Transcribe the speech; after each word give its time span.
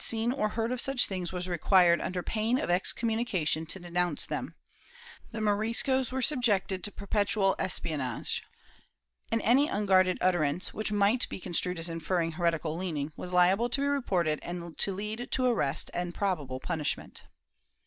330 0.03 0.35
MORISCOS 0.35 0.35
[Book 0.35 0.35
VIII 0.35 0.49
seen 0.49 0.63
or 0.63 0.63
heard 0.63 0.71
of 0.71 0.81
such 0.81 1.05
things 1.07 1.31
was 1.31 1.47
required 1.47 2.01
under 2.01 2.23
pain 2.23 2.57
of 2.57 2.69
excom 2.71 3.09
mimication 3.11 3.67
to 3.67 3.79
denounce 3.79 4.25
them; 4.25 4.55
the 5.31 5.39
Moriscos 5.39 6.11
were 6.11 6.23
subjected 6.23 6.83
to 6.83 6.91
perpetual 6.91 7.55
espionage, 7.59 8.41
and 9.31 9.43
any 9.43 9.67
unguarded 9.67 10.17
utterance, 10.19 10.73
which 10.73 10.91
might 10.91 11.29
be 11.29 11.39
construed 11.39 11.77
as 11.77 11.87
inferring 11.87 12.31
heretical 12.31 12.75
leaning, 12.75 13.13
was 13.15 13.31
liable 13.31 13.69
to 13.69 13.79
be 13.79 13.85
reported 13.85 14.39
and 14.41 14.75
to 14.79 14.91
lead 14.91 15.27
to 15.29 15.45
arrest 15.45 15.91
and 15.93 16.15
probable 16.15 16.59
punishment. 16.59 17.25